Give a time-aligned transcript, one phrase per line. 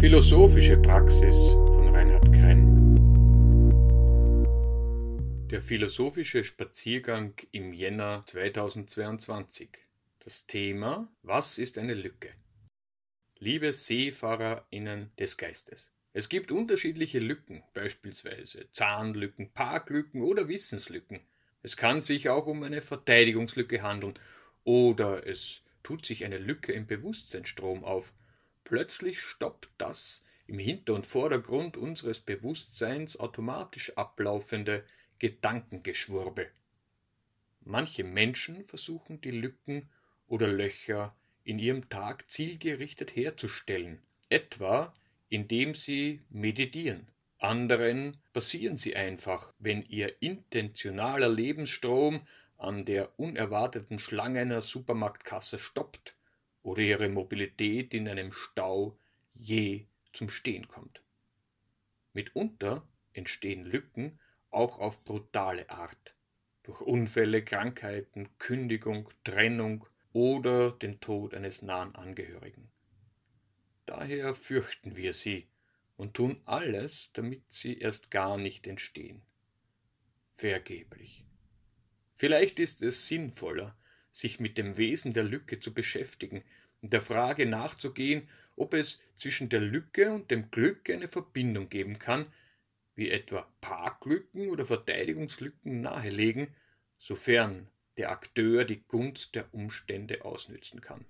[0.00, 2.96] Philosophische Praxis von Reinhard Krenn
[5.50, 9.68] Der philosophische Spaziergang im Jänner 2022
[10.20, 12.30] Das Thema Was ist eine Lücke?
[13.40, 21.20] Liebe SeefahrerInnen des Geistes es gibt unterschiedliche Lücken, beispielsweise Zahnlücken, Parklücken oder Wissenslücken.
[21.62, 24.14] Es kann sich auch um eine Verteidigungslücke handeln
[24.64, 28.14] oder es tut sich eine Lücke im Bewusstseinsstrom auf.
[28.70, 34.84] Plötzlich stoppt das im Hinter- und Vordergrund unseres Bewusstseins automatisch ablaufende
[35.18, 36.48] Gedankengeschwurbel.
[37.62, 39.90] Manche Menschen versuchen die Lücken
[40.28, 44.94] oder Löcher in ihrem Tag zielgerichtet herzustellen, etwa
[45.28, 47.08] indem sie meditieren.
[47.38, 52.24] Anderen passieren sie einfach, wenn ihr intentionaler Lebensstrom
[52.56, 56.14] an der unerwarteten Schlange einer Supermarktkasse stoppt
[56.62, 58.98] oder ihre Mobilität in einem Stau
[59.34, 61.02] je zum Stehen kommt.
[62.12, 64.18] Mitunter entstehen Lücken
[64.50, 66.14] auch auf brutale Art,
[66.62, 72.70] durch Unfälle, Krankheiten, Kündigung, Trennung oder den Tod eines nahen Angehörigen.
[73.86, 75.48] Daher fürchten wir sie
[75.96, 79.22] und tun alles, damit sie erst gar nicht entstehen.
[80.36, 81.24] Vergeblich.
[82.16, 83.76] Vielleicht ist es sinnvoller,
[84.10, 86.42] sich mit dem Wesen der Lücke zu beschäftigen
[86.82, 91.98] und der Frage nachzugehen, ob es zwischen der Lücke und dem Glück eine Verbindung geben
[91.98, 92.26] kann,
[92.94, 96.48] wie etwa Parklücken oder Verteidigungslücken nahelegen,
[96.98, 101.04] sofern der Akteur die Gunst der Umstände ausnützen kann.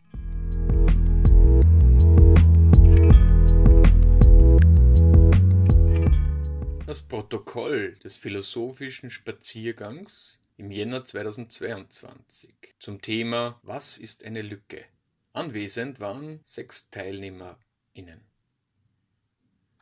[6.87, 14.85] Das Protokoll des philosophischen Spaziergangs im Jänner 2022 zum Thema Was ist eine Lücke?
[15.33, 18.21] Anwesend waren sechs TeilnehmerInnen.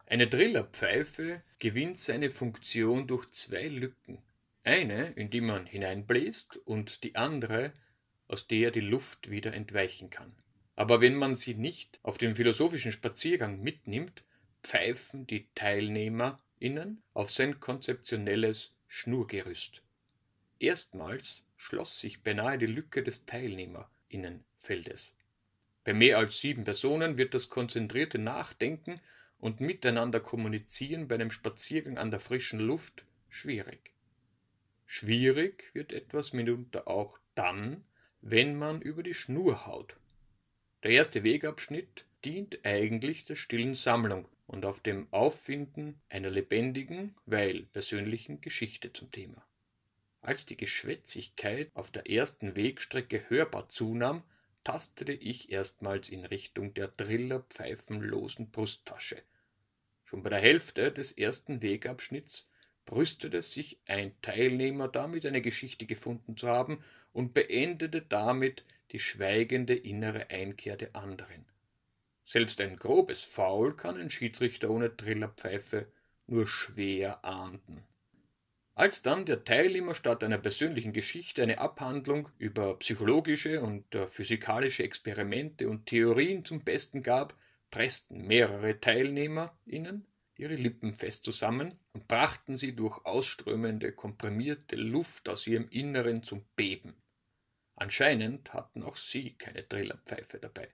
[0.06, 4.22] Eine Drillerpfeife gewinnt seine Funktion durch zwei Lücken.
[4.62, 7.72] Eine, in die man hineinbläst, und die andere,
[8.28, 10.32] aus der die Luft wieder entweichen kann.
[10.76, 14.22] Aber wenn man sie nicht auf den philosophischen Spaziergang mitnimmt,
[14.62, 19.82] pfeifen die Teilnehmer innen auf sein konzeptionelles Schnurgerüst.
[20.60, 25.14] Erstmals schloss sich beinahe die Lücke des Teilnehmerinnenfeldes.
[25.84, 29.00] Bei mehr als sieben Personen wird das konzentrierte Nachdenken
[29.38, 33.92] und miteinander kommunizieren bei einem Spaziergang an der frischen Luft schwierig.
[34.86, 37.84] Schwierig wird etwas mitunter auch dann,
[38.20, 39.96] wenn man über die Schnur haut.
[40.82, 47.62] Der erste Wegabschnitt dient eigentlich der stillen Sammlung und auf dem Auffinden einer lebendigen, weil
[47.62, 49.47] persönlichen Geschichte zum Thema.
[50.28, 54.22] Als die Geschwätzigkeit auf der ersten Wegstrecke hörbar zunahm,
[54.62, 59.22] tastete ich erstmals in Richtung der drillerpfeifenlosen Brusttasche.
[60.04, 62.46] Schon bei der Hälfte des ersten Wegabschnitts
[62.84, 66.84] brüstete sich ein Teilnehmer damit, eine Geschichte gefunden zu haben
[67.14, 71.46] und beendete damit die schweigende innere Einkehr der anderen.
[72.26, 75.90] Selbst ein grobes Foul kann ein Schiedsrichter ohne Trillerpfeife
[76.26, 77.82] nur schwer ahnden.
[78.78, 84.84] Als dann der Teilnehmer statt einer persönlichen Geschichte eine Abhandlung über psychologische und äh, physikalische
[84.84, 87.34] Experimente und Theorien zum Besten gab,
[87.72, 90.06] pressten mehrere TeilnehmerInnen
[90.36, 96.44] ihre Lippen fest zusammen und brachten sie durch ausströmende, komprimierte Luft aus ihrem Inneren zum
[96.54, 96.94] Beben.
[97.74, 100.68] Anscheinend hatten auch sie keine Trillerpfeife dabei.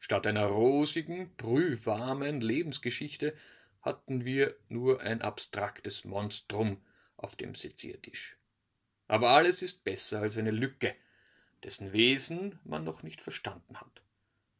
[0.00, 3.32] Statt einer rosigen, brühwarmen Lebensgeschichte
[3.80, 6.82] hatten wir nur ein abstraktes Monstrum
[7.16, 8.36] auf dem Seziertisch.
[9.08, 10.94] Aber alles ist besser als eine Lücke,
[11.62, 14.02] dessen Wesen man noch nicht verstanden hat.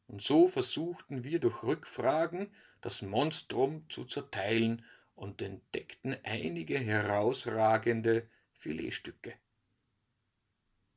[0.08, 4.84] Und so versuchten wir durch Rückfragen das Monstrum zu zerteilen
[5.14, 9.34] und entdeckten einige herausragende Filetstücke.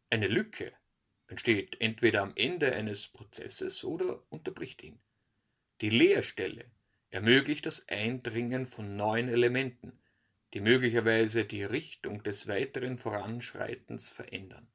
[0.10, 0.74] Eine Lücke
[1.28, 5.00] entsteht entweder am Ende eines Prozesses oder unterbricht ihn.
[5.82, 6.66] Die Leerstelle
[7.12, 10.00] ermöglicht das Eindringen von neuen Elementen,
[10.54, 14.68] die möglicherweise die Richtung des weiteren Voranschreitens verändern.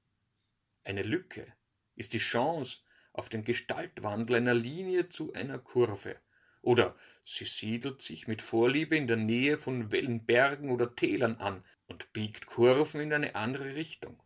[0.84, 1.52] Eine Lücke
[1.96, 2.80] ist die Chance
[3.12, 6.16] auf den Gestaltwandel einer Linie zu einer Kurve,
[6.62, 12.12] oder sie siedelt sich mit Vorliebe in der Nähe von Wellenbergen oder Tälern an und
[12.12, 14.22] biegt Kurven in eine andere Richtung.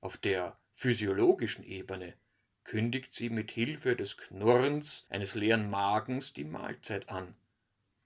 [0.00, 2.14] Auf der physiologischen Ebene
[2.64, 7.34] kündigt sie mit Hilfe des Knurrens eines leeren Magens die Mahlzeit an.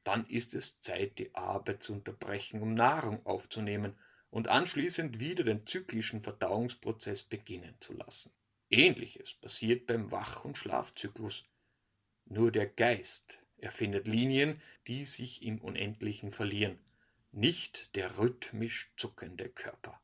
[0.04, 3.94] Dann ist es Zeit, die Arbeit zu unterbrechen, um Nahrung aufzunehmen
[4.30, 8.32] und anschließend wieder den zyklischen Verdauungsprozess beginnen zu lassen.
[8.70, 11.44] Ähnliches passiert beim Wach- und Schlafzyklus.
[12.26, 16.78] Nur der Geist Er findet Linien, die sich im Unendlichen verlieren,
[17.30, 20.00] nicht der rhythmisch zuckende Körper.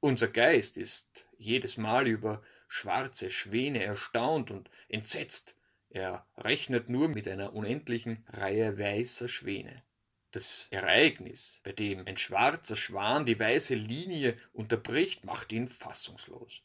[0.00, 5.54] Unser Geist ist jedes Mal über schwarze Schwäne erstaunt und entsetzt.
[5.90, 9.82] Er rechnet nur mit einer unendlichen Reihe weißer Schwäne.
[10.30, 16.62] Das Ereignis, bei dem ein schwarzer Schwan die weiße Linie unterbricht, macht ihn fassungslos.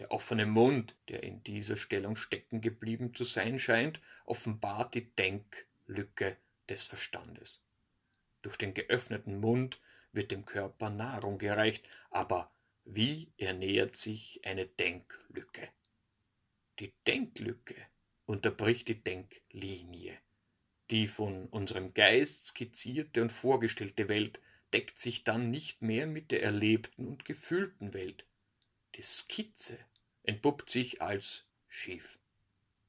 [0.00, 6.36] Der offene Mund, der in dieser Stellung stecken geblieben zu sein scheint, offenbart die Denklücke
[6.68, 7.62] des Verstandes.
[8.42, 9.80] Durch den geöffneten Mund
[10.10, 12.50] wird dem Körper Nahrung gereicht, aber
[12.84, 15.68] wie ernährt sich eine Denklücke?
[16.80, 17.76] Die Denklücke
[18.26, 20.18] unterbricht die Denklinie.
[20.90, 24.38] Die von unserem Geist skizzierte und vorgestellte Welt
[24.72, 28.24] deckt sich dann nicht mehr mit der erlebten und gefühlten Welt.
[28.94, 29.78] Die Skizze
[30.22, 32.18] entpuppt sich als schief.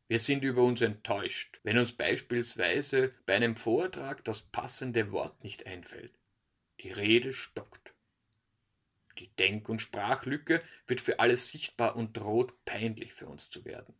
[0.07, 5.65] Wir sind über uns enttäuscht, wenn uns beispielsweise bei einem Vortrag das passende Wort nicht
[5.65, 6.13] einfällt.
[6.81, 7.93] Die Rede stockt.
[9.19, 13.95] Die Denk- und Sprachlücke wird für alles sichtbar und droht peinlich für uns zu werden.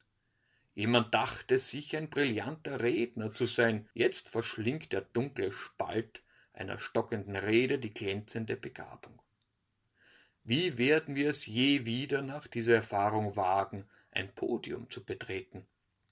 [0.77, 6.21] Jemand dachte sich ein brillanter Redner zu sein, jetzt verschlingt der dunkle Spalt
[6.53, 9.19] einer stockenden Rede die glänzende Begabung.
[10.43, 15.65] Wie werden wir es je wieder nach dieser Erfahrung wagen, ein Podium zu betreten?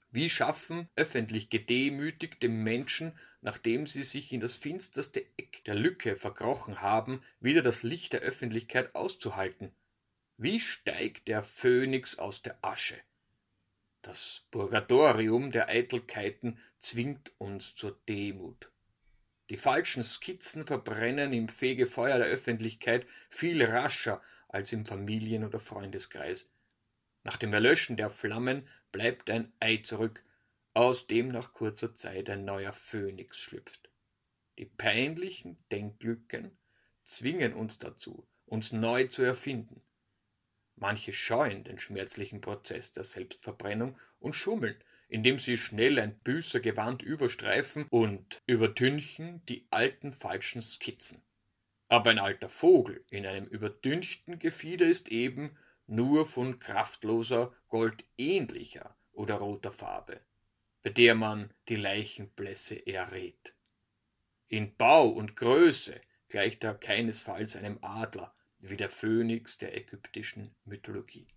[0.09, 6.81] Wie schaffen öffentlich gedemütigte Menschen, nachdem sie sich in das finsterste Eck der Lücke verkrochen
[6.81, 9.75] haben, wieder das Licht der Öffentlichkeit auszuhalten?
[10.38, 12.97] Wie steigt der Phönix aus der Asche?
[14.05, 18.69] Das Purgatorium der Eitelkeiten zwingt uns zur Demut.
[19.49, 26.51] Die falschen Skizzen verbrennen im Fegefeuer der Öffentlichkeit viel rascher als im Familien- oder Freundeskreis.
[27.23, 30.23] Nach dem Erlöschen der Flammen bleibt ein Ei zurück,
[30.75, 33.89] aus dem nach kurzer Zeit ein neuer Phönix schlüpft.
[34.59, 36.55] Die peinlichen Denklücken
[37.05, 39.81] zwingen uns dazu, uns neu zu erfinden.
[40.75, 44.75] Manche scheuen den schmerzlichen Prozess der Selbstverbrennung und schummeln,
[45.07, 51.22] indem sie schnell ein Büßergewand überstreifen und übertünchen die alten falschen Skizzen.
[51.88, 55.57] Aber ein alter Vogel in einem überdünchten Gefieder ist eben
[55.88, 60.19] nur von kraftloser, goldähnlicher oder roter Farbe,
[60.83, 63.54] bei der man die Leichenblässe errät.
[64.48, 68.34] In Bau und Größe gleicht er keinesfalls einem Adler,
[68.69, 71.27] wie der Phönix der ägyptischen Mythologie.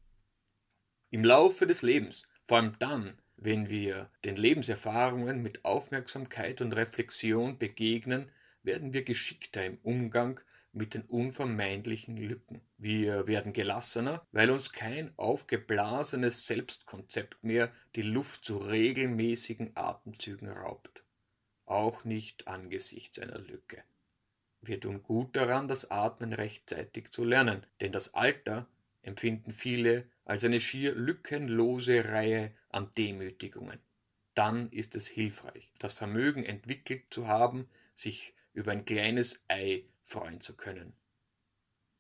[1.11, 7.59] Im Laufe des Lebens, vor allem dann, wenn wir den Lebenserfahrungen mit Aufmerksamkeit und Reflexion
[7.59, 8.31] begegnen,
[8.63, 10.41] werden wir geschickter im Umgang
[10.73, 12.61] mit den unvermeidlichen Lücken.
[12.77, 21.05] Wir werden gelassener, weil uns kein aufgeblasenes Selbstkonzept mehr die Luft zu regelmäßigen Atemzügen raubt.
[21.65, 23.83] Auch nicht angesichts einer Lücke.
[24.61, 28.67] Wir tun gut daran, das Atmen rechtzeitig zu lernen, denn das Alter
[29.03, 33.81] empfinden viele als eine schier lückenlose Reihe an Demütigungen.
[34.35, 40.41] Dann ist es hilfreich, das Vermögen entwickelt zu haben, sich über ein kleines Ei freuen
[40.41, 40.93] zu können.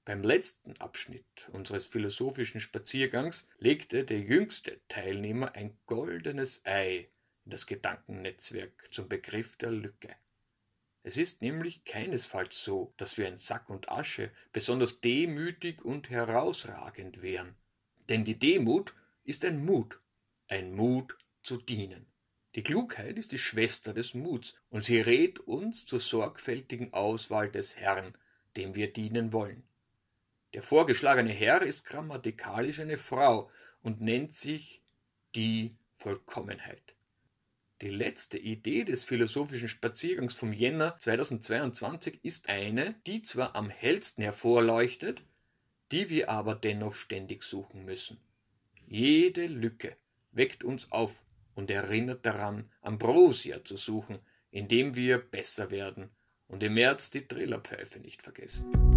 [0.04, 7.08] Beim letzten Abschnitt unseres philosophischen Spaziergangs legte der jüngste Teilnehmer ein goldenes Ei
[7.44, 10.16] in das Gedankennetzwerk zum Begriff der Lücke.
[11.08, 17.22] Es ist nämlich keinesfalls so, dass wir in Sack und Asche besonders demütig und herausragend
[17.22, 17.54] wären.
[18.10, 18.92] Denn die Demut
[19.24, 19.98] ist ein Mut,
[20.48, 22.04] ein Mut zu dienen.
[22.56, 27.78] Die Klugheit ist die Schwester des Muts, und sie rät uns zur sorgfältigen Auswahl des
[27.78, 28.14] Herrn,
[28.54, 29.62] dem wir dienen wollen.
[30.52, 33.50] Der vorgeschlagene Herr ist grammatikalisch eine Frau
[33.80, 34.82] und nennt sich
[35.34, 36.97] die Vollkommenheit.
[37.80, 44.22] Die letzte Idee des philosophischen Spaziergangs vom Jänner 2022 ist eine, die zwar am hellsten
[44.22, 45.22] hervorleuchtet,
[45.92, 48.18] die wir aber dennoch ständig suchen müssen.
[48.86, 49.96] Jede Lücke
[50.32, 51.14] weckt uns auf
[51.54, 54.18] und erinnert daran, Ambrosia zu suchen,
[54.50, 56.10] indem wir besser werden
[56.48, 58.87] und im März die Trillerpfeife nicht vergessen.